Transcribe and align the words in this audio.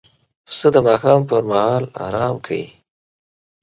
پسه 0.47 0.67
د 0.73 0.77
ماښام 0.87 1.21
پر 1.29 1.41
مهال 1.49 1.83
آرام 2.05 2.35
کوي. 2.45 2.67